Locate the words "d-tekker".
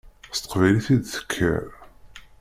0.97-1.63